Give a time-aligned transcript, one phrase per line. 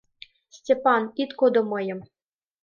[0.57, 1.99] Степан, ит кодо мыйым!..